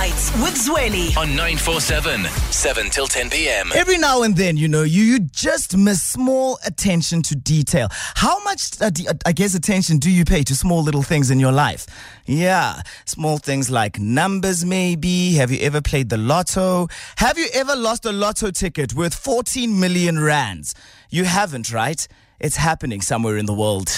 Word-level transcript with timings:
Nights 0.00 0.32
with 0.40 0.54
Zweli. 0.54 1.14
on 1.18 1.28
947, 1.36 2.24
7 2.24 2.88
till 2.88 3.06
10 3.06 3.28
p.m. 3.28 3.70
Every 3.74 3.98
now 3.98 4.22
and 4.22 4.34
then, 4.34 4.56
you 4.56 4.66
know, 4.66 4.82
you, 4.82 5.02
you 5.02 5.18
just 5.18 5.76
miss 5.76 6.02
small 6.02 6.58
attention 6.64 7.20
to 7.24 7.36
detail. 7.36 7.88
How 8.14 8.42
much, 8.42 8.80
uh, 8.80 8.86
uh, 8.86 9.12
I 9.26 9.32
guess, 9.32 9.54
attention 9.54 9.98
do 9.98 10.10
you 10.10 10.24
pay 10.24 10.42
to 10.44 10.54
small 10.54 10.82
little 10.82 11.02
things 11.02 11.30
in 11.30 11.38
your 11.38 11.52
life? 11.52 11.84
Yeah, 12.24 12.80
small 13.04 13.36
things 13.36 13.70
like 13.70 13.98
numbers, 13.98 14.64
maybe. 14.64 15.34
Have 15.34 15.50
you 15.50 15.58
ever 15.60 15.82
played 15.82 16.08
the 16.08 16.16
lotto? 16.16 16.88
Have 17.18 17.36
you 17.36 17.48
ever 17.52 17.76
lost 17.76 18.06
a 18.06 18.12
lotto 18.12 18.50
ticket 18.52 18.94
worth 18.94 19.14
14 19.14 19.78
million 19.78 20.18
rands? 20.18 20.74
You 21.10 21.24
haven't, 21.24 21.74
right? 21.74 22.08
It's 22.38 22.56
happening 22.56 23.02
somewhere 23.02 23.36
in 23.36 23.44
the 23.44 23.52
world. 23.52 23.90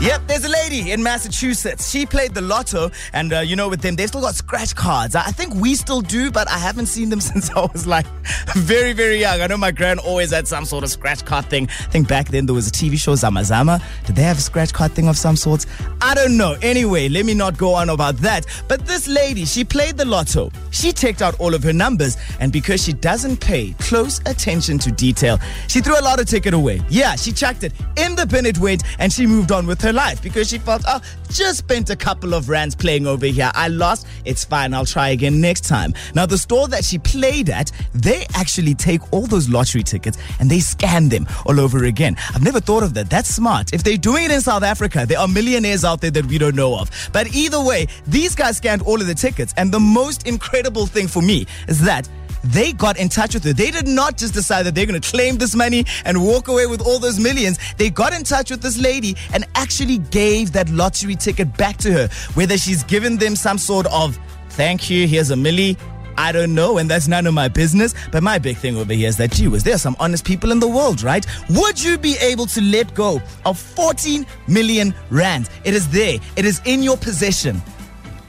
Yep, 0.00 0.28
there's 0.28 0.46
a 0.46 0.48
lady 0.48 0.92
in 0.92 1.02
Massachusetts. 1.02 1.90
She 1.90 2.06
played 2.06 2.32
the 2.32 2.40
lotto, 2.40 2.90
and 3.12 3.34
uh, 3.34 3.40
you 3.40 3.54
know, 3.54 3.68
with 3.68 3.82
them, 3.82 3.96
they've 3.96 4.08
still 4.08 4.22
got 4.22 4.34
scratch 4.34 4.74
cards. 4.74 5.14
I 5.14 5.20
I 5.26 5.32
think 5.32 5.54
we 5.54 5.74
still 5.74 6.00
do, 6.00 6.30
but 6.30 6.48
I 6.48 6.56
haven't 6.56 6.86
seen 6.86 7.10
them 7.10 7.20
since 7.30 7.50
I 7.50 7.60
was 7.60 7.86
like 7.86 8.06
very, 8.54 8.94
very 8.94 9.20
young. 9.20 9.42
I 9.42 9.46
know 9.46 9.58
my 9.58 9.70
grand 9.70 10.00
always 10.00 10.30
had 10.30 10.48
some 10.48 10.64
sort 10.64 10.84
of 10.84 10.90
scratch 10.90 11.26
card 11.26 11.44
thing. 11.50 11.68
I 11.68 11.90
think 11.90 12.08
back 12.08 12.28
then 12.28 12.46
there 12.46 12.54
was 12.54 12.66
a 12.66 12.70
TV 12.70 12.96
show, 12.96 13.14
Zama 13.14 13.44
Zama. 13.44 13.78
Did 14.06 14.16
they 14.16 14.22
have 14.22 14.38
a 14.38 14.40
scratch 14.40 14.72
card 14.72 14.92
thing 14.92 15.06
of 15.06 15.18
some 15.18 15.36
sorts? 15.36 15.66
I 16.00 16.14
don't 16.14 16.38
know. 16.38 16.56
Anyway, 16.62 17.10
let 17.10 17.26
me 17.26 17.34
not 17.34 17.58
go 17.58 17.74
on 17.74 17.90
about 17.90 18.16
that. 18.18 18.46
But 18.68 18.86
this 18.86 19.06
lady, 19.06 19.44
she 19.44 19.64
played 19.64 19.98
the 19.98 20.06
lotto. 20.06 20.50
She 20.70 20.92
checked 20.92 21.20
out 21.20 21.38
all 21.38 21.54
of 21.54 21.62
her 21.62 21.74
numbers, 21.74 22.16
and 22.40 22.50
because 22.50 22.82
she 22.82 22.94
doesn't 22.94 23.36
pay 23.38 23.74
close 23.78 24.18
attention 24.24 24.78
to 24.78 24.90
detail, 24.90 25.38
she 25.68 25.82
threw 25.82 26.00
a 26.00 26.00
lotto 26.00 26.24
ticket 26.24 26.54
away. 26.54 26.80
Yeah, 26.88 27.16
she 27.16 27.32
chucked 27.32 27.64
it 27.64 27.74
in 27.98 28.14
the 28.14 28.26
bin 28.26 28.46
it 28.46 28.56
went, 28.56 28.82
and 28.98 29.12
she 29.12 29.26
moved 29.26 29.52
on 29.52 29.66
with 29.66 29.82
her 29.82 29.89
life 29.92 30.22
because 30.22 30.48
she 30.48 30.58
felt, 30.58 30.82
oh, 30.86 31.00
just 31.30 31.58
spent 31.58 31.90
a 31.90 31.96
couple 31.96 32.34
of 32.34 32.48
rands 32.48 32.74
playing 32.74 33.06
over 33.06 33.26
here. 33.26 33.50
I 33.54 33.68
lost. 33.68 34.06
It's 34.24 34.44
fine. 34.44 34.74
I'll 34.74 34.84
try 34.84 35.10
again 35.10 35.40
next 35.40 35.62
time. 35.62 35.94
Now, 36.14 36.26
the 36.26 36.38
store 36.38 36.68
that 36.68 36.84
she 36.84 36.98
played 36.98 37.50
at, 37.50 37.70
they 37.94 38.26
actually 38.34 38.74
take 38.74 39.12
all 39.12 39.26
those 39.26 39.48
lottery 39.48 39.82
tickets 39.82 40.18
and 40.38 40.50
they 40.50 40.60
scan 40.60 41.08
them 41.08 41.26
all 41.46 41.60
over 41.60 41.84
again. 41.84 42.16
I've 42.34 42.42
never 42.42 42.60
thought 42.60 42.82
of 42.82 42.94
that. 42.94 43.10
That's 43.10 43.28
smart. 43.28 43.72
If 43.72 43.84
they're 43.84 43.96
doing 43.96 44.26
it 44.26 44.30
in 44.30 44.40
South 44.40 44.62
Africa, 44.62 45.04
there 45.06 45.18
are 45.18 45.28
millionaires 45.28 45.84
out 45.84 46.00
there 46.00 46.10
that 46.10 46.26
we 46.26 46.38
don't 46.38 46.56
know 46.56 46.78
of. 46.78 46.90
But 47.12 47.34
either 47.34 47.62
way, 47.62 47.86
these 48.06 48.34
guys 48.34 48.56
scanned 48.56 48.82
all 48.82 49.00
of 49.00 49.06
the 49.06 49.14
tickets. 49.14 49.54
And 49.56 49.72
the 49.72 49.80
most 49.80 50.26
incredible 50.26 50.86
thing 50.86 51.08
for 51.08 51.22
me 51.22 51.46
is 51.68 51.80
that 51.82 52.08
they 52.44 52.72
got 52.72 52.98
in 52.98 53.08
touch 53.08 53.34
with 53.34 53.44
her. 53.44 53.52
They 53.52 53.70
did 53.70 53.86
not 53.86 54.16
just 54.16 54.34
decide 54.34 54.64
that 54.64 54.74
they're 54.74 54.86
going 54.86 55.00
to 55.00 55.10
claim 55.10 55.36
this 55.36 55.54
money 55.54 55.84
and 56.04 56.24
walk 56.24 56.48
away 56.48 56.66
with 56.66 56.80
all 56.80 56.98
those 56.98 57.18
millions. 57.18 57.58
They 57.76 57.90
got 57.90 58.12
in 58.12 58.24
touch 58.24 58.50
with 58.50 58.62
this 58.62 58.78
lady 58.78 59.16
and 59.32 59.46
actually 59.54 59.98
gave 59.98 60.52
that 60.52 60.68
lottery 60.70 61.16
ticket 61.16 61.56
back 61.56 61.76
to 61.78 61.92
her. 61.92 62.08
Whether 62.34 62.56
she's 62.56 62.82
given 62.84 63.16
them 63.16 63.36
some 63.36 63.58
sort 63.58 63.86
of 63.86 64.18
thank 64.50 64.90
you, 64.90 65.06
here's 65.06 65.30
a 65.30 65.34
milli. 65.34 65.76
I 66.16 66.32
don't 66.32 66.54
know, 66.54 66.78
and 66.78 66.90
that's 66.90 67.08
none 67.08 67.26
of 67.26 67.32
my 67.32 67.48
business. 67.48 67.94
But 68.12 68.22
my 68.22 68.38
big 68.38 68.56
thing 68.58 68.76
over 68.76 68.92
here 68.92 69.08
is 69.08 69.16
that, 69.16 69.30
gee 69.30 69.48
whiz, 69.48 69.64
there 69.64 69.78
some 69.78 69.96
honest 69.98 70.24
people 70.24 70.52
in 70.52 70.60
the 70.60 70.68
world, 70.68 71.02
right? 71.02 71.24
Would 71.50 71.82
you 71.82 71.96
be 71.96 72.16
able 72.20 72.46
to 72.46 72.60
let 72.60 72.92
go 72.94 73.22
of 73.46 73.58
14 73.58 74.26
million 74.46 74.94
rand? 75.08 75.48
It 75.64 75.72
is 75.72 75.88
there, 75.88 76.18
it 76.36 76.44
is 76.44 76.60
in 76.66 76.82
your 76.82 76.96
possession. 76.96 77.62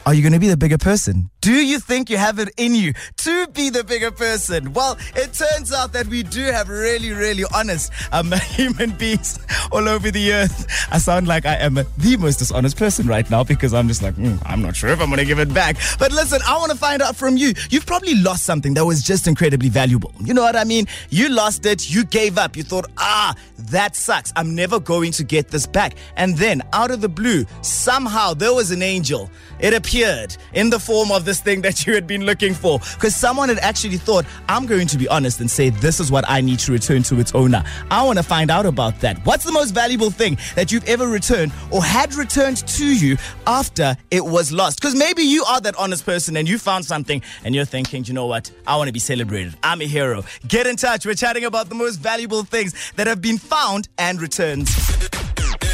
Are 0.06 0.14
you 0.14 0.22
going 0.22 0.34
to 0.34 0.40
be 0.40 0.48
the 0.48 0.58
bigger 0.58 0.78
person? 0.78 1.31
Do 1.42 1.54
you 1.54 1.80
think 1.80 2.12
you 2.12 2.18
have 2.18 2.38
it 2.38 2.50
in 2.58 2.76
you 2.76 2.94
to 3.18 3.48
be 3.48 3.72
the 3.72 3.84
bigger 3.84 4.12
person? 4.12 4.74
Well, 4.74 4.96
it 5.16 5.34
turns 5.34 5.74
out 5.74 5.92
that 5.94 6.06
we 6.06 6.22
do 6.22 6.44
have 6.44 6.70
really, 6.70 7.14
really 7.14 7.46
honest 7.52 7.92
um, 8.12 8.32
human 8.44 8.92
beings 8.92 9.40
all 9.72 9.90
over 9.90 10.12
the 10.12 10.34
earth. 10.34 10.68
I 10.92 11.00
sound 11.00 11.28
like 11.28 11.48
I 11.48 11.56
am 11.56 11.74
the 11.74 12.18
most 12.20 12.38
dishonest 12.38 12.78
person 12.78 13.08
right 13.08 13.28
now 13.28 13.44
because 13.44 13.74
I'm 13.74 13.88
just 13.88 14.04
like, 14.04 14.14
"Hmm, 14.14 14.36
I'm 14.46 14.62
not 14.62 14.76
sure 14.76 14.92
if 14.92 15.02
I'm 15.02 15.08
going 15.08 15.18
to 15.18 15.26
give 15.26 15.40
it 15.40 15.52
back. 15.52 15.78
But 15.98 16.12
listen, 16.12 16.42
I 16.46 16.56
want 16.60 16.74
to 16.74 16.78
find 16.78 17.02
out 17.02 17.16
from 17.16 17.38
you. 17.38 17.54
You've 17.72 17.88
probably 17.88 18.14
lost 18.14 18.44
something 18.46 18.76
that 18.76 18.86
was 18.86 19.02
just 19.02 19.28
incredibly 19.28 19.70
valuable. 19.70 20.14
You 20.24 20.36
know 20.36 20.44
what 20.44 20.56
I 20.56 20.64
mean? 20.64 20.86
You 21.10 21.30
lost 21.30 21.66
it, 21.66 21.90
you 21.90 22.06
gave 22.06 22.38
up, 22.38 22.56
you 22.56 22.62
thought, 22.62 22.86
ah, 23.00 23.34
that 23.58 23.96
sucks. 23.96 24.32
I'm 24.36 24.54
never 24.54 24.80
going 24.80 25.12
to 25.14 25.24
get 25.24 25.48
this 25.48 25.66
back. 25.66 25.96
And 26.18 26.38
then, 26.38 26.62
out 26.72 26.92
of 26.92 27.02
the 27.02 27.10
blue, 27.10 27.46
somehow 27.62 28.36
there 28.36 28.54
was 28.54 28.70
an 28.70 28.84
angel. 28.84 29.32
It 29.60 29.74
appeared 29.74 30.38
in 30.54 30.70
the 30.70 30.80
form 30.80 31.12
of 31.12 31.26
this 31.32 31.40
thing 31.40 31.62
that 31.62 31.88
you 31.88 31.94
had 31.94 32.06
been 32.06 32.26
looking 32.26 32.54
for. 32.54 32.80
Because 32.96 33.16
someone 33.16 33.48
had 33.48 33.60
actually 33.60 33.96
thought, 33.96 34.26
I'm 34.50 34.66
going 34.66 34.86
to 34.88 34.98
be 34.98 35.08
honest 35.08 35.40
and 35.40 35.50
say, 35.50 35.70
this 35.70 36.02
is 36.02 36.12
what 36.12 36.26
I 36.28 36.42
need 36.42 36.60
to 36.60 36.74
return 36.74 37.04
to 37.04 37.20
its 37.22 37.34
owner. 37.34 37.64
I 37.90 38.04
want 38.04 38.18
to 38.18 38.24
find 38.24 38.52
out 38.52 38.66
about 38.66 39.00
that. 39.00 39.26
What's 39.26 39.46
the 39.46 39.54
most 39.54 39.72
valuable 39.72 40.12
thing 40.12 40.38
that 40.56 40.74
you've 40.74 40.84
ever 40.90 41.08
returned 41.08 41.54
or 41.72 41.82
had 41.82 42.14
returned 42.16 42.58
to 42.68 42.86
you 42.86 43.16
after 43.48 43.96
it 44.12 44.26
was 44.26 44.52
lost? 44.52 44.82
Because 44.82 44.94
maybe 44.94 45.24
you 45.24 45.46
are 45.46 45.62
that 45.62 45.76
honest 45.78 46.06
person 46.06 46.36
and 46.36 46.50
you 46.50 46.58
found 46.60 46.84
something 46.84 47.22
and 47.46 47.56
you're 47.56 47.64
thinking, 47.64 48.04
you 48.04 48.14
know 48.14 48.28
what? 48.28 48.52
I 48.68 48.76
want 48.76 48.90
to 48.90 48.94
be 48.94 49.00
celebrated. 49.00 49.56
I'm 49.64 49.80
a 49.80 49.86
hero. 49.88 50.26
Get 50.46 50.68
in 50.68 50.76
touch. 50.76 51.06
We're 51.06 51.14
chatting 51.16 51.46
about 51.46 51.70
the 51.70 51.76
most 51.76 51.96
valuable 51.96 52.44
things 52.44 52.92
that 52.98 53.08
have 53.08 53.22
been 53.22 53.38
found 53.38 53.88
and 53.98 54.20
returned. 54.22 54.68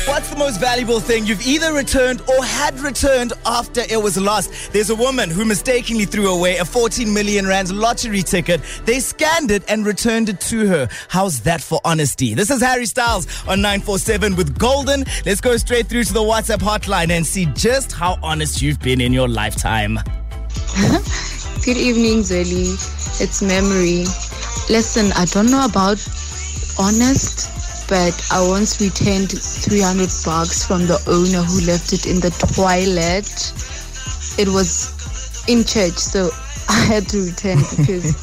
What's 0.07 0.29
the 0.29 0.37
most 0.37 0.61
valuable 0.61 1.01
thing 1.01 1.25
you've 1.25 1.45
either 1.45 1.73
returned 1.73 2.21
or 2.29 2.41
had 2.41 2.79
returned 2.79 3.33
after 3.45 3.81
it 3.81 4.01
was 4.01 4.17
lost? 4.17 4.71
There's 4.71 4.89
a 4.89 4.95
woman 4.95 5.29
who 5.29 5.43
mistakenly 5.43 6.05
threw 6.05 6.29
away 6.29 6.55
a 6.57 6.65
14 6.65 7.13
million 7.13 7.45
rand 7.45 7.71
lottery 7.75 8.21
ticket. 8.21 8.61
They 8.85 9.01
scanned 9.01 9.51
it 9.51 9.63
and 9.67 9.85
returned 9.85 10.29
it 10.29 10.39
to 10.41 10.65
her. 10.65 10.87
How's 11.09 11.41
that 11.41 11.59
for 11.59 11.81
honesty? 11.83 12.33
This 12.33 12.49
is 12.49 12.61
Harry 12.61 12.85
Styles 12.85 13.27
on 13.49 13.61
947 13.61 14.37
with 14.37 14.57
Golden. 14.57 15.03
Let's 15.25 15.41
go 15.41 15.57
straight 15.57 15.87
through 15.87 16.05
to 16.05 16.13
the 16.13 16.21
WhatsApp 16.21 16.59
hotline 16.59 17.09
and 17.09 17.27
see 17.27 17.45
just 17.47 17.91
how 17.91 18.17
honest 18.23 18.61
you've 18.61 18.79
been 18.79 19.01
in 19.01 19.11
your 19.11 19.27
lifetime. 19.27 19.95
Good 21.65 21.75
evening, 21.75 22.19
Zweli. 22.23 22.79
It's 23.19 23.41
Memory. 23.41 24.05
Listen, 24.73 25.11
I 25.17 25.25
don't 25.25 25.51
know 25.51 25.65
about 25.65 25.99
honest, 26.79 27.56
but 27.87 28.13
I 28.31 28.45
once 28.45 28.81
returned 28.81 29.31
300 29.31 30.09
bucks 30.25 30.65
from 30.65 30.87
the 30.87 30.99
owner 31.07 31.43
who 31.43 31.65
left 31.65 31.93
it 31.93 32.05
in 32.05 32.19
the 32.19 32.31
toilet. 32.53 33.27
It 34.37 34.47
was 34.49 34.91
in 35.47 35.63
church, 35.63 35.97
so 35.97 36.29
I 36.69 36.79
had 36.85 37.07
to 37.09 37.25
return 37.25 37.59
it 37.59 37.77
because 37.77 38.15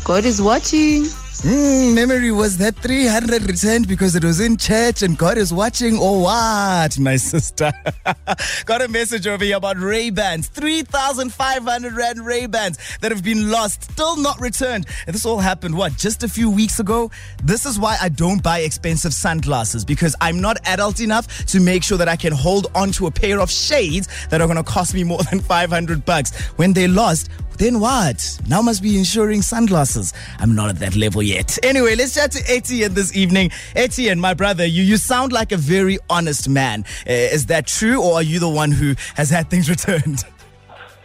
God 0.04 0.24
is 0.24 0.40
watching. 0.40 1.04
Mm, 1.42 1.94
memory 1.94 2.30
was 2.30 2.58
that 2.58 2.76
300 2.76 3.48
returned 3.48 3.88
because 3.88 4.14
it 4.14 4.22
was 4.22 4.40
in 4.40 4.58
church 4.58 5.00
and 5.02 5.16
God 5.16 5.38
is 5.38 5.54
watching 5.54 5.96
or 5.96 6.20
what, 6.20 6.98
my 6.98 7.16
sister? 7.16 7.72
Got 8.66 8.82
a 8.82 8.88
message 8.88 9.26
over 9.26 9.42
here 9.42 9.56
about 9.56 9.78
Ray-Bans. 9.78 10.48
3,500 10.48 11.94
Rand 11.94 12.26
Ray-Bans 12.26 12.78
that 13.00 13.10
have 13.10 13.24
been 13.24 13.50
lost, 13.50 13.84
still 13.84 14.18
not 14.18 14.38
returned. 14.38 14.86
And 15.06 15.14
this 15.14 15.24
all 15.24 15.38
happened, 15.38 15.74
what, 15.78 15.96
just 15.96 16.22
a 16.22 16.28
few 16.28 16.50
weeks 16.50 16.78
ago? 16.78 17.10
This 17.42 17.64
is 17.64 17.78
why 17.78 17.96
I 18.02 18.10
don't 18.10 18.42
buy 18.42 18.58
expensive 18.58 19.14
sunglasses 19.14 19.82
because 19.82 20.14
I'm 20.20 20.42
not 20.42 20.58
adult 20.66 21.00
enough 21.00 21.46
to 21.46 21.58
make 21.58 21.82
sure 21.82 21.96
that 21.96 22.08
I 22.08 22.16
can 22.16 22.34
hold 22.34 22.66
on 22.74 22.92
to 22.92 23.06
a 23.06 23.10
pair 23.10 23.40
of 23.40 23.50
shades 23.50 24.08
that 24.28 24.42
are 24.42 24.46
going 24.46 24.58
to 24.58 24.62
cost 24.62 24.92
me 24.92 25.04
more 25.04 25.22
than 25.30 25.40
500 25.40 26.04
bucks. 26.04 26.36
When 26.58 26.74
they're 26.74 26.86
lost, 26.86 27.30
then 27.56 27.78
what? 27.78 28.38
Now 28.48 28.62
must 28.62 28.82
be 28.82 28.96
insuring 28.98 29.42
sunglasses. 29.42 30.14
I'm 30.38 30.54
not 30.54 30.70
at 30.70 30.78
that 30.78 30.96
level 30.96 31.22
yet. 31.22 31.29
Anyway, 31.62 31.94
let's 31.94 32.14
chat 32.14 32.32
to 32.32 32.42
Etienne 32.48 32.94
this 32.94 33.14
evening. 33.16 33.50
Etienne, 33.76 34.18
my 34.18 34.34
brother, 34.34 34.64
you, 34.64 34.82
you 34.82 34.96
sound 34.96 35.32
like 35.32 35.52
a 35.52 35.56
very 35.56 35.98
honest 36.08 36.48
man. 36.48 36.84
Uh, 37.08 37.12
is 37.12 37.46
that 37.46 37.66
true, 37.66 38.02
or 38.02 38.14
are 38.14 38.22
you 38.22 38.38
the 38.38 38.48
one 38.48 38.72
who 38.72 38.94
has 39.14 39.30
had 39.30 39.48
things 39.50 39.68
returned? 39.74 40.24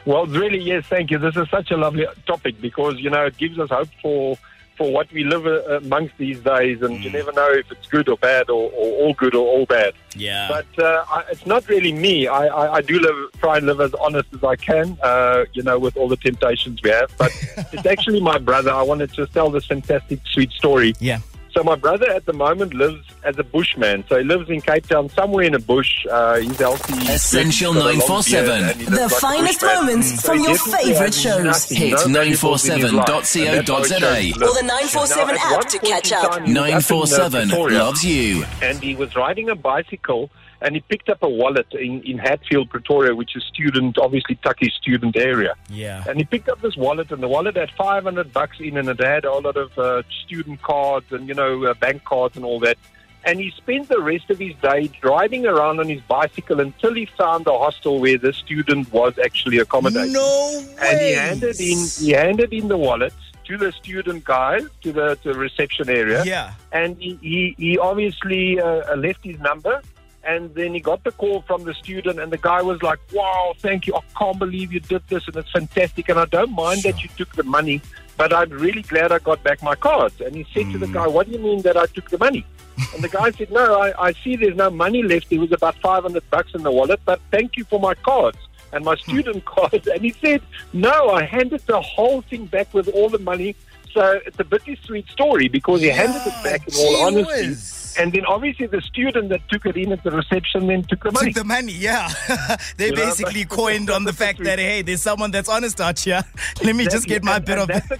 Well, 0.05 0.25
really, 0.27 0.59
yes, 0.59 0.85
thank 0.85 1.11
you. 1.11 1.17
This 1.17 1.35
is 1.35 1.49
such 1.49 1.71
a 1.71 1.77
lovely 1.77 2.05
topic 2.27 2.61
because, 2.61 2.99
you 2.99 3.09
know, 3.09 3.25
it 3.25 3.37
gives 3.37 3.57
us 3.59 3.69
hope 3.69 3.89
for 4.01 4.37
for 4.77 4.91
what 4.91 5.11
we 5.11 5.23
live 5.23 5.45
uh, 5.45 5.77
amongst 5.77 6.17
these 6.17 6.39
days, 6.39 6.81
and 6.81 7.03
you 7.03 7.09
never 7.09 7.31
know 7.31 7.49
if 7.51 7.71
it's 7.71 7.87
good 7.87 8.09
or 8.09 8.17
bad, 8.17 8.49
or, 8.49 8.71
or 8.71 9.05
all 9.05 9.13
good 9.13 9.35
or 9.35 9.45
all 9.45 9.65
bad. 9.65 9.93
Yeah. 10.15 10.47
But 10.47 10.83
uh, 10.83 11.05
I, 11.09 11.23
it's 11.31 11.45
not 11.45 11.67
really 11.67 11.91
me. 11.91 12.27
I, 12.27 12.47
I, 12.47 12.73
I 12.75 12.81
do 12.81 12.99
live, 12.99 13.31
try 13.39 13.57
and 13.57 13.65
live 13.65 13.81
as 13.81 13.93
honest 13.95 14.27
as 14.33 14.43
I 14.43 14.55
can, 14.55 14.97
uh, 15.01 15.45
you 15.53 15.63
know, 15.63 15.79
with 15.79 15.97
all 15.97 16.07
the 16.07 16.17
temptations 16.17 16.81
we 16.83 16.89
have. 16.89 17.11
But 17.17 17.31
it's 17.73 17.85
actually 17.85 18.21
my 18.21 18.37
brother. 18.37 18.71
I 18.71 18.81
wanted 18.81 19.13
to 19.13 19.27
tell 19.27 19.49
this 19.49 19.65
fantastic, 19.65 20.19
sweet 20.27 20.51
story. 20.51 20.93
yeah. 20.99 21.19
So 21.55 21.63
my 21.63 21.75
brother 21.75 22.09
at 22.11 22.25
the 22.25 22.33
moment 22.33 22.73
lives 22.73 23.07
as 23.23 23.37
a 23.39 23.43
bushman. 23.43 24.03
So 24.09 24.17
he 24.17 24.25
lives 24.25 24.49
in 24.49 24.59
Cape 24.59 24.87
Town, 24.87 25.07
somewhere 25.09 25.45
in 25.45 25.55
a 25.55 25.59
bush. 25.59 26.05
Uh, 26.11 26.35
he's 26.41 26.59
healthy. 26.59 26.93
Essential 27.13 27.73
got 27.73 27.95
947. 27.95 28.45
beard, 28.45 28.71
and 28.71 28.79
he 28.81 28.85
The 28.87 28.91
looks 28.91 29.11
like 29.13 29.21
finest 29.21 29.61
moments 29.63 30.21
So 30.21 30.27
from 30.33 30.39
he 30.39 30.43
your 30.43 30.57
favourite 30.57 31.13
shows. 31.13 31.69
Hit 31.69 31.91
no 31.91 32.25
valuables 32.25 32.67
in 32.69 32.81
his 32.81 32.91
life. 32.91 33.07
947.co.za. 33.07 33.47
And 33.47 33.67
that's 33.67 33.91
how 34.03 34.09
it 34.09 34.23
shows. 34.25 34.41
Or 34.43 34.53
the 34.53 34.67
947 34.67 35.35
Now, 35.35 35.55
app 35.59 35.67
to 35.69 35.79
catch 35.79 36.11
in 36.11 36.17
up. 36.17 36.31
time, 36.31 36.45
he 36.45 36.53
was 36.53 37.13
up 37.13 37.33
in, 37.33 37.51
uh, 37.51 37.55
947 37.55 37.77
loves 37.79 38.03
you. 38.05 38.45
and 38.61 38.83
he 38.83 38.95
was 38.95 39.15
riding 39.15 39.49
a 39.49 39.55
bicycle 39.55 40.29
and 40.65 40.73
he 40.73 40.81
picked 40.81 41.09
up 41.09 41.21
a 41.21 41.29
wallet 41.29 41.67
in, 41.73 42.01
in 42.01 42.17
Hatfield, 42.17 42.71
Pretoria, 42.71 43.13
which 43.13 43.35
is 43.35 43.43
student, 43.43 43.99
obviously 43.99 44.35
Tukkie 44.37 44.71
student 44.71 45.15
area. 45.15 45.53
Yeah. 45.69 46.03
And 46.09 46.17
he 46.17 46.25
picked 46.25 46.49
up 46.49 46.59
this 46.59 46.75
wallet, 46.75 47.11
and 47.11 47.21
the 47.21 47.27
wallet 47.27 47.55
had 47.55 47.69
500 47.77 48.33
bucks 48.33 48.57
in, 48.59 48.75
and 48.77 48.89
it 48.89 48.99
had 48.99 49.25
a 49.25 49.31
lot 49.31 49.57
of 49.57 49.77
uh, 49.77 50.01
student 50.25 50.63
cards 50.63 51.05
and, 51.11 51.27
you 51.27 51.35
know, 51.35 51.65
uh, 51.65 51.75
bank 51.75 52.03
cards 52.03 52.35
and 52.35 52.43
all 52.43 52.59
that. 52.61 52.79
And 53.25 53.39
he 53.39 53.51
spent 53.51 53.89
the 53.89 54.01
rest 54.01 54.31
of 54.31 54.39
his 54.39 54.55
day 54.55 54.87
driving 55.01 55.45
around 55.45 55.79
on 55.79 55.87
his 55.87 56.01
bicycle 56.01 56.59
until 56.59 56.95
he 56.95 57.05
found 57.05 57.45
the 57.45 57.53
hostel 57.53 57.99
where 57.99 58.17
the 58.17 58.33
student 58.33 58.91
was 58.91 59.19
actually 59.23 59.59
accommodated. 59.59 60.13
No 60.13 60.63
way. 60.63 60.75
And 60.81 60.99
he 60.99 61.11
handed 61.13 61.59
in 61.59 61.77
he 61.99 62.11
handed 62.11 62.53
in 62.53 62.67
the 62.67 62.77
wallet 62.77 63.13
to 63.45 63.57
the 63.57 63.71
student 63.71 64.23
guy 64.25 64.59
to 64.81 64.91
the, 64.91 65.15
to 65.23 65.33
the 65.33 65.39
reception 65.39 65.89
area. 65.89 66.23
Yeah. 66.23 66.53
And 66.71 66.97
he 66.97 67.17
he, 67.21 67.55
he 67.57 67.77
obviously 67.79 68.59
uh, 68.59 68.95
left 68.95 69.23
his 69.23 69.39
number. 69.39 69.81
And 70.25 70.53
then 70.55 70.73
he 70.73 70.79
got 70.79 71.03
the 71.03 71.11
call 71.11 71.43
from 71.43 71.65
the 71.65 71.73
student, 71.75 72.19
and 72.19 72.31
the 72.31 72.37
guy 72.37 72.61
was 72.61 72.81
like, 72.81 72.99
"Wow, 73.13 73.53
thank 73.59 73.85
you! 73.85 73.93
I 73.95 74.01
can't 74.17 74.39
believe 74.39 74.73
you 74.73 74.79
did 74.79 75.03
this, 75.07 75.27
and 75.27 75.35
it's 75.35 75.51
fantastic. 75.51 76.09
And 76.09 76.19
I 76.19 76.25
don't 76.25 76.51
mind 76.51 76.81
that 76.81 77.03
you 77.03 77.09
took 77.15 77.35
the 77.35 77.43
money, 77.43 77.79
but 78.17 78.33
I'm 78.33 78.49
really 78.49 78.81
glad 78.81 79.11
I 79.11 79.19
got 79.19 79.43
back 79.43 79.61
my 79.61 79.75
cards." 79.75 80.19
And 80.21 80.35
he 80.35 80.45
said 80.53 80.71
to 80.71 80.79
the 80.79 80.87
guy, 80.87 81.07
"What 81.07 81.27
do 81.27 81.33
you 81.33 81.39
mean 81.39 81.61
that 81.61 81.77
I 81.77 81.85
took 81.85 82.09
the 82.09 82.17
money?" 82.17 82.45
And 82.93 83.03
the 83.03 83.09
guy 83.09 83.31
said, 83.31 83.51
"No, 83.51 83.79
I, 83.79 84.07
I 84.07 84.13
see 84.13 84.35
there's 84.35 84.57
no 84.57 84.71
money 84.71 85.03
left. 85.03 85.29
There 85.29 85.39
was 85.39 85.51
about 85.51 85.75
500 85.77 86.27
bucks 86.31 86.55
in 86.55 86.63
the 86.63 86.71
wallet, 86.71 86.99
but 87.05 87.21
thank 87.29 87.55
you 87.55 87.63
for 87.65 87.79
my 87.79 87.93
cards 87.93 88.39
and 88.73 88.83
my 88.83 88.95
student 88.95 89.45
cards." 89.55 89.85
And 89.87 90.01
he 90.01 90.11
said, 90.23 90.41
"No, 90.73 91.11
I 91.11 91.23
handed 91.23 91.61
the 91.67 91.81
whole 91.81 92.21
thing 92.23 92.47
back 92.47 92.73
with 92.73 92.87
all 92.89 93.09
the 93.09 93.19
money." 93.19 93.55
So 93.95 94.19
it's 94.25 94.37
a 94.39 94.43
bittersweet 94.43 95.07
story 95.09 95.47
because 95.47 95.81
he 95.81 95.87
handed 95.87 96.21
it 96.27 96.43
back 96.43 96.67
in 96.67 96.73
all 96.75 97.05
honesty. 97.07 97.47
whiz. 97.47 97.95
And 97.97 98.11
then 98.11 98.25
obviously 98.25 98.67
the 98.67 98.81
student 98.81 99.29
that 99.29 99.47
took 99.49 99.65
it 99.65 99.77
in 99.77 99.93
at 99.93 100.03
the 100.03 100.11
reception 100.11 100.67
then 100.67 100.83
took 100.83 101.01
the 101.01 101.13
money. 101.13 101.31
Took 101.31 101.43
the 101.43 101.47
money, 101.47 101.71
yeah. 101.71 102.09
they 102.77 102.87
You 102.87 102.93
basically 102.95 103.45
but- 103.45 103.55
coined 103.55 103.89
on 103.89 104.03
the 104.03 104.11
fact 104.21 104.43
that 104.43 104.59
hey, 104.59 104.81
there's 104.81 105.01
someone 105.01 105.31
that's 105.31 105.47
honest 105.47 105.79
out 105.79 105.97
here. 105.97 106.21
Let 106.63 106.75
me 106.75 106.85
just 106.87 107.07
get 107.07 107.23
my 107.23 107.37
And- 107.37 107.45
bit 107.45 107.57
and 107.57 107.61
of. 107.61 107.67
that's 107.69 107.91
a- 107.91 107.99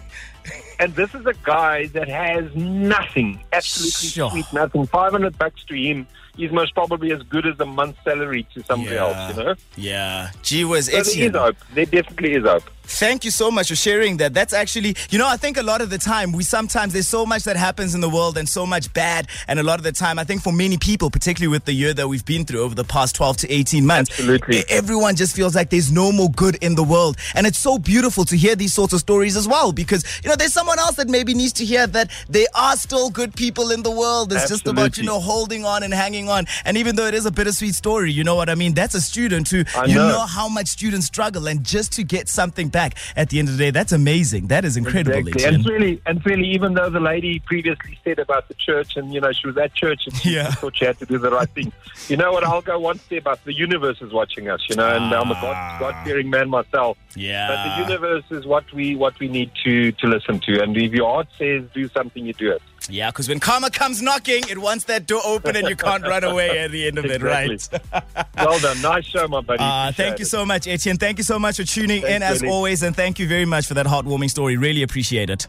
and 0.80 0.94
this 0.96 1.14
is 1.16 1.26
a 1.26 1.34
guy 1.44 1.88
that 1.88 2.08
has 2.10 2.54
nothing, 2.56 3.42
absolutely 3.54 4.10
Sure. 4.10 4.32
sweet 4.32 4.46
nothing. 4.54 4.86
Five 4.88 5.12
hundred 5.12 5.38
bucks 5.38 5.64
to 5.66 5.76
him 5.76 6.08
is 6.38 6.52
most 6.52 6.74
probably 6.74 7.14
as 7.14 7.22
good 7.24 7.46
as 7.46 7.58
a 7.62 7.66
month's 7.66 8.04
salary 8.04 8.46
to 8.54 8.62
somebody 8.64 8.98
else. 8.98 9.38
You 9.38 9.44
know, 9.44 9.56
Yeah. 9.78 10.32
Gee 10.44 10.66
whiz, 10.66 10.86
so 10.88 10.92
there 10.92 11.02
is 11.02 11.10
Etienne. 11.16 11.34
hope. 11.34 11.56
There 11.74 11.86
definitely 11.86 12.34
is 12.34 12.44
hope. 12.44 12.64
Thank 12.88 13.26
you 13.26 13.32
so 13.32 13.50
much 13.50 13.70
for 13.70 13.76
sharing 13.76 14.18
that. 14.18 14.36
That's 14.36 14.54
actually, 14.54 14.96
you 15.10 15.18
know, 15.18 15.28
I 15.28 15.38
think 15.38 15.58
a 15.58 15.64
lot 15.64 15.82
of 15.82 15.90
the 15.90 15.98
time 15.98 16.32
we 16.34 16.44
sometimes 16.44 16.94
there's 16.94 17.08
so 17.08 17.26
much 17.26 17.44
that 17.46 17.56
happens 17.58 17.96
in 17.96 18.02
the 18.02 18.10
world 18.10 18.38
and 18.38 18.48
so 18.48 18.64
much 18.68 18.94
bad. 18.94 19.28
And 19.48 19.60
a 19.60 19.64
lot 19.64 19.80
of 19.80 19.84
the 19.84 19.92
time, 19.92 20.20
I 20.20 20.24
think 20.24 20.44
for 20.44 20.54
many 20.54 20.78
people, 20.78 21.10
particularly 21.10 21.52
with 21.52 21.66
the 21.66 21.74
year 21.74 21.96
that 21.96 22.08
we've 22.08 22.24
been 22.26 22.46
through 22.46 22.62
over 22.62 22.76
the 22.76 22.84
past 22.84 23.16
12 23.16 23.38
to 23.38 23.52
18 23.52 23.88
months, 23.88 24.12
Absolutely. 24.12 24.66
everyone 24.70 25.16
just 25.16 25.36
feels 25.36 25.56
like 25.56 25.72
there's 25.72 25.92
no 25.92 26.12
more 26.12 26.30
good 26.30 26.58
in 26.62 26.76
the 26.76 26.84
world. 26.84 27.18
And 27.34 27.48
it's 27.48 27.58
so 27.58 27.80
beautiful 27.80 28.24
to 28.26 28.38
hear 28.38 28.56
these 28.56 28.74
sorts 28.74 28.94
of 28.94 29.00
stories 29.00 29.36
as 29.36 29.48
well 29.48 29.72
because, 29.72 30.04
you 30.24 30.30
know, 30.30 30.35
there's 30.36 30.54
someone 30.54 30.80
else 30.80 30.96
that 30.96 31.08
maybe 31.10 31.34
needs 31.34 31.54
to 31.54 31.66
hear 31.66 31.88
that 31.88 32.12
they 32.30 32.46
are 32.56 32.76
still 32.76 33.10
good 33.10 33.36
people 33.36 33.72
in 33.72 33.84
the 33.84 33.92
world. 33.92 34.32
It's 34.34 34.48
just 34.50 34.68
about, 34.68 34.98
you 34.98 35.04
know, 35.04 35.20
holding 35.20 35.66
on 35.66 35.84
and 35.84 35.94
hanging 35.94 36.30
on. 36.30 36.46
And 36.66 36.78
even 36.78 36.96
though 36.96 37.06
it 37.08 37.14
is 37.14 37.26
a 37.26 37.32
bittersweet 37.32 37.76
story, 37.76 38.12
you 38.12 38.24
know 38.24 38.36
what 38.36 38.50
I 38.50 38.56
mean? 38.56 38.74
That's 38.74 38.96
a 38.96 39.02
student 39.02 39.50
who, 39.50 39.64
I 39.76 39.86
you 39.86 39.96
know. 39.96 40.08
know 40.10 40.26
how 40.26 40.48
much 40.50 40.68
students 40.68 41.06
struggle 41.08 41.48
and 41.48 41.64
just 41.64 41.92
to 41.94 42.04
get 42.04 42.28
something 42.30 42.70
back 42.70 42.96
at 43.16 43.30
the 43.30 43.40
end 43.40 43.48
of 43.50 43.58
the 43.58 43.64
day 43.64 43.72
that's 43.72 43.92
amazing 43.92 44.48
that 44.48 44.66
is 44.66 44.78
incredible 44.78 45.28
Exactly. 45.28 45.46
And 45.56 45.66
really, 45.66 46.02
and 46.06 46.26
really, 46.26 46.48
even 46.50 46.74
though 46.74 46.90
the 46.90 47.00
lady 47.00 47.40
previously 47.40 47.98
said 48.04 48.20
about 48.20 48.48
the 48.48 48.54
church, 48.56 48.96
and 48.96 49.14
you 49.14 49.22
know, 49.22 49.32
she 49.32 49.48
was 49.48 49.58
at 49.58 49.74
church 49.74 50.02
and 50.08 50.16
she 50.22 50.32
Yeah. 50.36 50.52
thought 50.52 50.78
she 50.78 50.86
had 50.86 50.98
to 51.00 51.06
do 51.06 51.18
the 51.18 51.32
right 51.32 51.50
thing. 51.50 51.72
You 52.08 52.18
know 52.18 52.32
what? 52.34 52.44
I'll 52.44 52.62
go 52.62 52.78
one 52.78 53.00
step 53.00 53.26
up. 53.26 53.44
The 53.46 53.54
universe 53.54 54.00
is 54.00 54.14
watching 54.14 54.48
us. 54.48 54.62
You 54.70 54.76
know, 54.76 54.88
and 54.96 55.12
I'm 55.12 55.32
a 55.32 55.34
God, 55.42 55.80
God-fearing 55.80 56.30
man 56.30 56.52
myself. 56.52 57.00
yeah 57.16 57.48
But 57.48 57.58
the 57.64 57.90
universe 57.92 58.26
is 58.30 58.46
what 58.46 58.64
we 58.74 58.96
what 58.96 59.20
we 59.20 59.28
need 59.28 59.50
to 59.64 59.92
to 59.94 60.06
listen 60.06 60.25
to. 60.26 60.62
And 60.62 60.76
if 60.76 60.92
your 60.94 61.08
heart 61.12 61.28
says 61.38 61.64
do 61.74 61.88
something, 61.90 62.26
you 62.26 62.34
do 62.34 62.52
it. 62.52 62.62
yeah 62.90 63.10
because 63.10 63.28
when 63.30 63.40
karma 63.40 63.70
comes 63.72 64.02
knocking 64.02 64.44
it 64.48 64.58
wants 64.60 64.84
that 64.86 65.08
door 65.08 65.22
open 65.26 65.56
and 65.56 65.68
you 65.68 65.76
can't 65.76 66.04
run 66.04 66.24
away 66.24 66.50
at 66.60 66.70
the 66.72 66.86
end 66.88 66.98
of 67.00 67.06
Exactly. 67.06 67.56
it 67.56 67.70
right 67.72 68.26
Well 68.38 68.60
done. 68.60 68.80
Nice 68.82 69.06
show, 69.06 69.28
my 69.28 69.42
buddy. 69.42 69.60
uh, 69.64 69.92
thank 69.92 70.20
you 70.20 70.26
so 70.26 70.46
much 70.46 70.68
Etienne 70.68 70.98
thank 70.98 71.18
you 71.18 71.24
so 71.24 71.40
much 71.40 71.56
for 71.58 71.64
tuning 71.64 72.04
in 72.04 72.22
as 72.22 72.44
always 72.44 72.84
and 72.84 72.96
thank 72.96 73.18
you 73.20 73.28
very 73.28 73.46
much 73.46 73.66
for 73.66 73.74
that 73.74 73.88
heartwarming 73.88 74.30
story 74.30 74.56
really 74.58 74.84
appreciate 74.84 75.30
it 75.32 75.48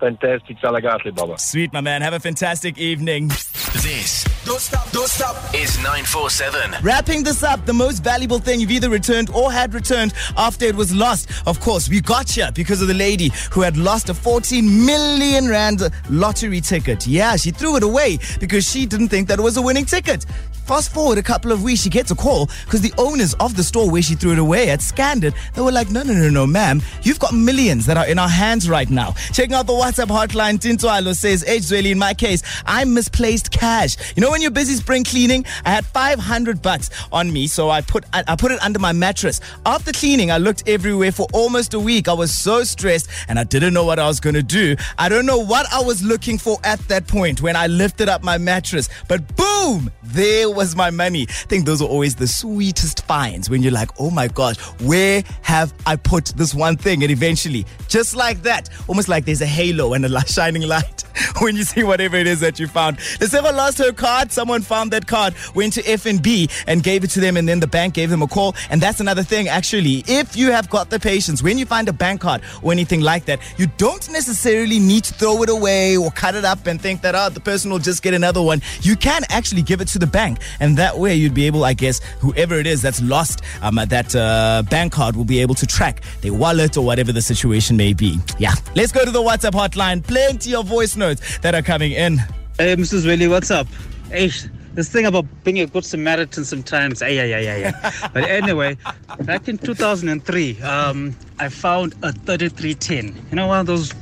Fantastic. 0.00 0.58
Salagatli, 0.58 1.12
Baba. 1.14 1.38
sweet 1.38 1.72
my 1.72 1.80
man 1.80 2.02
have 2.02 2.12
a 2.12 2.20
fantastic 2.20 2.76
evening 2.78 3.30
This 3.74 4.24
Don't 4.44 4.60
stop, 4.60 4.90
don't 4.92 5.08
stop. 5.08 5.36
is 5.54 5.76
947. 5.76 6.76
Wrapping 6.82 7.22
this 7.22 7.42
up, 7.42 7.64
the 7.66 7.72
most 7.74 8.02
valuable 8.02 8.38
thing 8.38 8.60
you've 8.60 8.70
either 8.70 8.88
returned 8.88 9.28
or 9.30 9.52
had 9.52 9.74
returned 9.74 10.14
after 10.38 10.64
it 10.64 10.74
was 10.74 10.94
lost. 10.94 11.28
Of 11.46 11.60
course, 11.60 11.88
we 11.88 12.00
got 12.00 12.34
you 12.36 12.46
because 12.54 12.80
of 12.80 12.88
the 12.88 12.94
lady 12.94 13.30
who 13.50 13.60
had 13.60 13.76
lost 13.76 14.08
a 14.08 14.14
14 14.14 14.86
million 14.86 15.48
rand 15.48 15.82
lottery 16.08 16.62
ticket. 16.62 17.06
Yeah, 17.06 17.36
she 17.36 17.50
threw 17.50 17.76
it 17.76 17.82
away 17.82 18.18
because 18.40 18.68
she 18.68 18.86
didn't 18.86 19.08
think 19.08 19.28
that 19.28 19.38
it 19.38 19.42
was 19.42 19.58
a 19.58 19.62
winning 19.62 19.84
ticket. 19.84 20.24
Fast 20.64 20.92
forward 20.92 21.16
a 21.16 21.22
couple 21.22 21.50
of 21.50 21.62
weeks, 21.62 21.80
she 21.80 21.88
gets 21.88 22.10
a 22.10 22.14
call 22.14 22.50
because 22.66 22.82
the 22.82 22.92
owners 22.98 23.32
of 23.40 23.56
the 23.56 23.62
store 23.64 23.90
where 23.90 24.02
she 24.02 24.14
threw 24.14 24.32
it 24.32 24.38
away 24.38 24.66
had 24.66 24.82
scanned 24.82 25.24
it. 25.24 25.32
They 25.54 25.62
were 25.62 25.72
like, 25.72 25.90
no, 25.90 26.02
no, 26.02 26.12
no, 26.12 26.28
no, 26.28 26.46
ma'am. 26.46 26.82
You've 27.02 27.18
got 27.18 27.32
millions 27.32 27.86
that 27.86 27.96
are 27.96 28.06
in 28.06 28.18
our 28.18 28.28
hands 28.28 28.68
right 28.68 28.88
now. 28.90 29.12
Checking 29.32 29.54
out 29.54 29.66
the 29.66 29.72
WhatsApp 29.72 30.08
hotline, 30.08 30.58
Tintoalo 30.58 31.14
says, 31.16 31.42
H. 31.48 31.62
Zweli, 31.62 31.92
in 31.92 31.98
my 31.98 32.12
case, 32.12 32.42
I 32.66 32.84
misplaced 32.84 33.50
cash. 33.58 33.96
You 34.14 34.22
know, 34.22 34.30
when 34.30 34.40
you're 34.40 34.50
busy 34.50 34.74
spring 34.74 35.04
cleaning, 35.04 35.44
I 35.64 35.70
had 35.70 35.84
500 35.84 36.62
bucks 36.62 36.90
on 37.12 37.32
me, 37.32 37.46
so 37.46 37.70
I 37.70 37.80
put 37.80 38.04
I, 38.12 38.22
I 38.28 38.36
put 38.36 38.52
it 38.52 38.62
under 38.62 38.78
my 38.78 38.92
mattress. 38.92 39.40
After 39.66 39.92
cleaning, 39.92 40.30
I 40.30 40.38
looked 40.38 40.68
everywhere 40.68 41.12
for 41.12 41.26
almost 41.32 41.74
a 41.74 41.80
week. 41.80 42.08
I 42.08 42.12
was 42.12 42.34
so 42.34 42.64
stressed 42.64 43.08
and 43.28 43.38
I 43.38 43.44
didn't 43.44 43.74
know 43.74 43.84
what 43.84 43.98
I 43.98 44.06
was 44.06 44.20
going 44.20 44.34
to 44.34 44.42
do. 44.42 44.76
I 44.98 45.08
don't 45.08 45.26
know 45.26 45.38
what 45.38 45.66
I 45.72 45.80
was 45.80 46.02
looking 46.02 46.38
for 46.38 46.58
at 46.64 46.80
that 46.88 47.06
point 47.06 47.42
when 47.42 47.56
I 47.56 47.66
lifted 47.66 48.08
up 48.08 48.22
my 48.22 48.38
mattress, 48.38 48.88
but 49.08 49.20
boom, 49.36 49.47
there 50.02 50.50
was 50.50 50.74
my 50.76 50.90
money. 50.90 51.26
I 51.28 51.32
think 51.32 51.66
those 51.66 51.82
are 51.82 51.88
always 51.88 52.14
the 52.14 52.26
sweetest 52.26 53.06
finds 53.06 53.50
when 53.50 53.62
you're 53.62 53.72
like, 53.72 53.90
oh 53.98 54.10
my 54.10 54.28
gosh, 54.28 54.56
where 54.80 55.22
have 55.42 55.72
I 55.86 55.96
put 55.96 56.26
this 56.36 56.54
one 56.54 56.76
thing? 56.76 57.02
And 57.02 57.10
eventually, 57.10 57.66
just 57.88 58.16
like 58.16 58.42
that, 58.42 58.68
almost 58.88 59.08
like 59.08 59.24
there's 59.24 59.42
a 59.42 59.46
halo 59.46 59.94
and 59.94 60.04
a 60.04 60.28
shining 60.28 60.62
light 60.62 61.04
when 61.40 61.56
you 61.56 61.64
see 61.64 61.82
whatever 61.82 62.16
it 62.16 62.26
is 62.26 62.40
that 62.40 62.58
you 62.58 62.66
found. 62.66 62.98
Lucilla 63.20 63.52
lost 63.52 63.78
her 63.78 63.92
card. 63.92 64.32
Someone 64.32 64.62
found 64.62 64.90
that 64.92 65.06
card, 65.06 65.34
went 65.54 65.72
to 65.74 65.82
FNB 65.82 66.50
and 66.66 66.82
gave 66.82 67.04
it 67.04 67.10
to 67.10 67.20
them, 67.20 67.36
and 67.36 67.48
then 67.48 67.60
the 67.60 67.66
bank 67.66 67.94
gave 67.94 68.10
them 68.10 68.22
a 68.22 68.26
call. 68.26 68.54
And 68.70 68.80
that's 68.80 69.00
another 69.00 69.22
thing, 69.22 69.48
actually. 69.48 70.04
If 70.06 70.36
you 70.36 70.50
have 70.52 70.68
got 70.70 70.90
the 70.90 71.00
patience, 71.00 71.42
when 71.42 71.58
you 71.58 71.66
find 71.66 71.88
a 71.88 71.92
bank 71.92 72.20
card 72.20 72.42
or 72.62 72.72
anything 72.72 73.00
like 73.00 73.24
that, 73.26 73.40
you 73.56 73.66
don't 73.76 74.10
necessarily 74.10 74.78
need 74.78 75.04
to 75.04 75.14
throw 75.14 75.42
it 75.42 75.50
away 75.50 75.96
or 75.96 76.10
cut 76.10 76.34
it 76.34 76.44
up 76.44 76.66
and 76.66 76.80
think 76.80 77.02
that, 77.02 77.14
oh, 77.14 77.28
the 77.28 77.40
person 77.40 77.70
will 77.70 77.78
just 77.78 78.02
get 78.02 78.14
another 78.14 78.42
one. 78.42 78.62
You 78.82 78.96
can 78.96 79.22
actually 79.28 79.57
give 79.62 79.80
it 79.80 79.88
to 79.88 79.98
the 79.98 80.06
bank. 80.06 80.38
And 80.60 80.76
that 80.78 80.98
way 80.98 81.14
you'd 81.14 81.34
be 81.34 81.46
able, 81.46 81.64
I 81.64 81.74
guess, 81.74 82.00
whoever 82.20 82.54
it 82.54 82.66
is 82.66 82.82
that's 82.82 83.02
lost 83.02 83.42
um, 83.62 83.76
that 83.76 84.14
uh, 84.14 84.62
bank 84.70 84.92
card 84.92 85.16
will 85.16 85.24
be 85.24 85.40
able 85.40 85.54
to 85.56 85.66
track 85.66 86.02
their 86.22 86.32
wallet 86.34 86.76
or 86.76 86.84
whatever 86.84 87.12
the 87.12 87.22
situation 87.22 87.76
may 87.76 87.92
be. 87.92 88.18
Yeah. 88.38 88.54
Let's 88.74 88.92
go 88.92 89.04
to 89.04 89.10
the 89.10 89.22
WhatsApp 89.22 89.52
hotline. 89.52 90.02
Plenty 90.06 90.54
of 90.54 90.66
voice 90.66 90.96
notes 90.96 91.38
that 91.38 91.54
are 91.54 91.62
coming 91.62 91.92
in. 91.92 92.18
Hey, 92.58 92.74
Mrs. 92.76 93.06
Willie, 93.06 93.28
what's 93.28 93.50
up? 93.50 93.66
Hey, 94.10 94.30
this 94.74 94.88
thing 94.88 95.06
about 95.06 95.26
being 95.44 95.60
a 95.60 95.66
good 95.66 95.84
Samaritan 95.84 96.44
sometimes. 96.44 97.00
Yeah, 97.00 97.24
yeah, 97.24 97.38
yeah. 97.38 97.72
ay. 97.82 98.10
but 98.14 98.24
anyway, 98.24 98.76
back 99.20 99.48
in 99.48 99.58
2003, 99.58 100.60
um, 100.62 101.16
I 101.40 101.48
found 101.48 101.94
a 102.02 102.12
3310. 102.12 103.28
You 103.30 103.36
know, 103.36 103.46
one 103.46 103.60
of 103.60 103.66
those, 103.66 103.92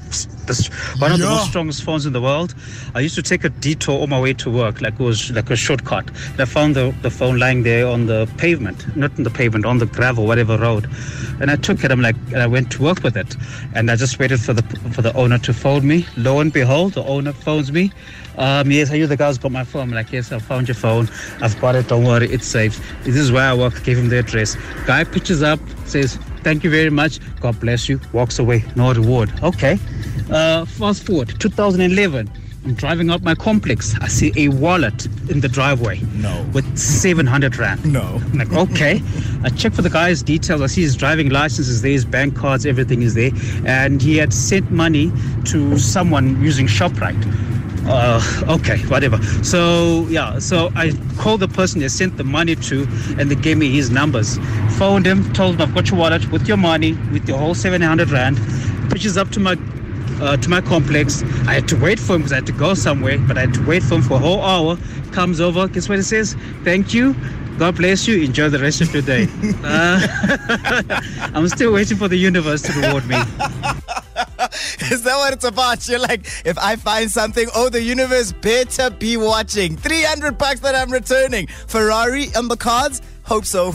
this, 0.47 0.69
one 1.01 1.13
of 1.13 1.19
the 1.19 1.27
most 1.27 1.49
strongest 1.49 1.83
phones 1.83 2.07
in 2.07 2.13
the 2.13 2.21
world. 2.21 2.55
I 2.95 3.01
used 3.01 3.15
to 3.17 3.23
take 3.23 3.45
a 3.45 3.51
detour 3.51 4.03
on 4.03 4.09
my 4.09 4.21
way 4.21 4.33
to 4.35 4.51
work, 4.51 4.81
like 4.81 4.95
it 4.95 5.01
was 5.01 5.31
like 5.31 5.51
a 5.51 5.57
shortcut. 5.57 6.09
And 6.31 6.41
I 6.41 6.47
found 6.47 6.77
the, 6.77 6.95
the 7.03 7.11
phone 7.11 7.39
lying 7.39 7.63
there 7.63 7.87
on 7.87 8.07
the 8.07 8.27
pavement, 8.39 8.97
not 8.97 9.17
on 9.19 9.25
the 9.25 9.31
pavement, 9.31 9.67
on 9.67 9.79
the 9.79 9.87
gravel, 9.87 10.27
whatever 10.27 10.57
road. 10.57 10.89
And 11.41 11.51
I 11.51 11.57
took 11.57 11.85
it. 11.85 11.91
I'm 11.91 12.01
like, 12.01 12.17
and 12.29 12.39
I 12.39 12.47
went 12.47 12.71
to 12.73 12.83
work 12.83 13.03
with 13.03 13.17
it, 13.17 13.37
and 13.75 13.91
I 13.91 13.97
just 13.97 14.19
waited 14.19 14.41
for 14.41 14.55
the 14.55 14.63
for 14.93 15.03
the 15.03 15.15
owner 15.15 15.39
to 15.39 15.53
phone 15.53 15.87
me. 15.87 16.07
Lo 16.17 16.41
and 16.41 16.51
behold, 16.51 16.95
the 16.95 17.05
owner 17.05 17.33
phones 17.33 17.71
me. 17.71 17.93
Um, 18.39 18.71
yes, 18.71 18.91
are 18.91 18.97
you 18.97 19.07
the 19.07 19.17
guy 19.17 19.29
who's 19.29 19.39
got 19.39 19.53
my 19.53 19.65
phone? 19.65 19.83
I'm 19.83 19.91
like, 19.91 20.13
yes, 20.13 20.33
I 20.33 20.39
found 20.39 20.69
your 20.69 20.75
phone. 20.75 21.09
I've 21.43 21.59
got 21.61 21.75
it. 21.75 21.89
Don't 21.89 22.05
worry, 22.05 22.29
it's 22.31 22.47
safe. 22.47 22.81
This 23.05 23.17
is 23.17 23.33
where 23.33 23.51
I 23.51 23.55
work. 23.55 23.83
Gave 23.83 23.99
him 23.99 24.09
the 24.09 24.19
address. 24.19 24.57
Guy 24.87 25.05
pitches 25.05 25.43
up, 25.43 25.61
says, 25.85 26.19
thank 26.47 26.63
you 26.63 26.71
very 26.71 26.91
much. 26.91 27.19
God 27.41 27.59
bless 27.59 27.89
you. 27.89 28.01
Walks 28.13 28.39
away. 28.39 28.63
No 28.77 28.95
reward. 28.95 29.33
Okay. 29.43 29.81
Uh, 30.31 30.65
fast 30.65 31.05
forward, 31.05 31.35
2011. 31.41 32.31
I'm 32.65 32.75
driving 32.75 33.11
out 33.11 33.23
my 33.23 33.35
complex. 33.35 33.97
I 34.01 34.07
see 34.07 34.33
a 34.37 34.47
wallet 34.49 35.07
in 35.29 35.41
the 35.41 35.49
driveway. 35.49 35.99
No. 36.15 36.49
With 36.55 36.79
700 36.79 37.57
rand. 37.57 37.93
No. 37.93 38.21
I'm 38.23 38.39
like, 38.39 38.53
okay. 38.53 39.03
I 39.43 39.49
check 39.49 39.73
for 39.73 39.83
the 39.83 39.91
guy's 39.91 40.23
details. 40.23 40.63
I 40.63 40.67
see 40.67 40.83
his 40.83 40.95
driving 40.95 41.31
license 41.31 41.67
is 41.67 41.83
there, 41.83 41.91
his 41.91 42.05
bank 42.05 42.37
cards, 42.37 42.65
everything 42.65 43.03
is 43.03 43.15
there. 43.15 43.33
And 43.65 44.01
he 44.01 44.17
had 44.17 44.33
sent 44.33 44.71
money 44.71 45.11
to 45.47 45.79
someone 45.81 46.41
using 46.41 46.69
ShopRite. 46.69 47.25
Uh, 47.89 48.21
okay, 48.49 48.79
whatever. 48.87 49.23
So, 49.45 50.07
yeah, 50.09 50.39
so 50.39 50.71
I 50.75 50.93
called 51.19 51.41
the 51.41 51.49
person 51.49 51.81
they 51.81 51.89
sent 51.89 52.17
the 52.17 52.25
money 52.25 52.57
to 52.57 52.87
and 53.19 53.31
they 53.31 53.37
gave 53.37 53.59
me 53.59 53.71
his 53.71 53.91
numbers. 53.91 54.39
Phoned 54.77 55.07
him, 55.07 55.33
told 55.33 55.55
him 55.55 55.63
I've 55.63 55.75
got 55.75 55.91
your 55.91 55.99
wallet 55.99 56.31
with 56.31 56.49
your 56.49 56.57
money, 56.57 56.95
with 57.13 57.29
your 57.29 57.39
whole 57.39 57.55
700 57.55 58.11
Rand. 58.11 58.39
Pitches 58.91 59.17
up 59.17 59.31
to 59.31 59.41
my 59.41 59.57
uh, 60.21 60.37
to 60.39 60.49
my 60.49 60.61
complex. 60.61 61.23
I 61.47 61.55
had 61.55 61.69
to 61.69 61.77
wait 61.77 62.01
for 62.01 62.15
him 62.15 62.23
because 62.23 62.33
I 62.33 62.37
had 62.37 62.47
to 62.47 62.53
go 62.53 62.75
somewhere, 62.75 63.19
but 63.19 63.37
I 63.37 63.43
had 63.43 63.55
to 63.55 63.67
wait 63.67 63.83
for 63.83 63.97
him 63.97 64.03
for 64.03 64.15
a 64.15 64.19
whole 64.19 64.41
hour. 64.41 64.79
Comes 65.13 65.41
over, 65.41 65.69
guess 65.69 65.89
what 65.89 65.99
he 65.99 66.03
says? 66.03 66.35
Thank 66.65 66.95
you. 66.95 67.15
God 67.59 67.77
bless 67.77 68.07
you. 68.07 68.23
Enjoy 68.23 68.49
the 68.49 68.59
rest 68.59 68.81
of 68.81 68.93
your 68.93 69.03
day. 69.03 69.29
Uh, 69.65 70.07
I'm 71.35 71.49
still 71.49 71.73
waiting 71.73 71.97
for 71.97 72.09
the 72.09 72.17
universe 72.17 72.63
to 72.63 72.73
reward 72.73 73.07
me. 73.09 73.17
Is 74.91 75.03
that 75.03 75.17
what 75.17 75.33
it's 75.33 75.45
about? 75.45 75.87
You're 75.89 75.99
like, 76.01 76.27
if 76.45 76.59
I 76.59 76.77
find 76.77 77.11
something, 77.11 77.49
oh, 77.55 77.69
the 77.69 77.83
universe 77.83 78.33
better 78.33 78.91
be 78.91 79.17
watching. 79.17 79.77
300 79.77 80.39
bucks 80.39 80.61
that 80.61 80.75
I'm 80.75 80.91
returning. 80.91 81.47
Ferrari 81.67 82.29
on 82.37 82.49
the 82.49 82.57
cards? 82.57 83.03
Hope 83.25 83.45
so. 83.45 83.69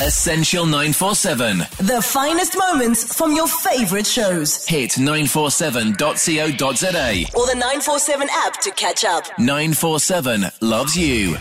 Essential 0.00 0.64
947. 0.64 1.58
The 1.86 2.02
finest 2.02 2.56
moments 2.58 3.14
from 3.16 3.36
your 3.36 3.46
favorite 3.46 4.06
shows. 4.06 4.66
Hit 4.66 4.90
947.co.za. 4.92 7.24
Or 7.36 7.46
the 7.46 7.54
947 7.54 8.28
app 8.32 8.60
to 8.62 8.70
catch 8.72 9.04
up. 9.04 9.26
947 9.38 10.46
loves 10.60 10.96
you. 10.96 11.36